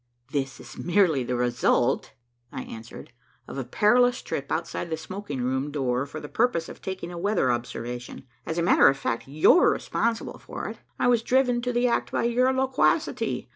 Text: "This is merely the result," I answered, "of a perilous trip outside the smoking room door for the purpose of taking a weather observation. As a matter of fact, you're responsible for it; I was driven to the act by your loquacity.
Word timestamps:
"This 0.31 0.59
is 0.59 0.79
merely 0.79 1.23
the 1.23 1.35
result," 1.35 2.13
I 2.51 2.63
answered, 2.63 3.11
"of 3.47 3.59
a 3.59 3.63
perilous 3.63 4.23
trip 4.23 4.51
outside 4.51 4.89
the 4.89 4.97
smoking 4.97 5.43
room 5.43 5.69
door 5.71 6.07
for 6.07 6.19
the 6.19 6.27
purpose 6.27 6.67
of 6.67 6.81
taking 6.81 7.11
a 7.11 7.19
weather 7.19 7.51
observation. 7.51 8.25
As 8.43 8.57
a 8.57 8.63
matter 8.63 8.87
of 8.87 8.97
fact, 8.97 9.27
you're 9.27 9.69
responsible 9.69 10.39
for 10.39 10.67
it; 10.69 10.79
I 10.97 11.05
was 11.07 11.21
driven 11.21 11.61
to 11.61 11.71
the 11.71 11.87
act 11.87 12.11
by 12.11 12.23
your 12.23 12.51
loquacity. 12.51 13.47